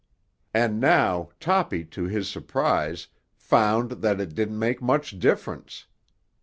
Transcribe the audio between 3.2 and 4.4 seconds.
found that it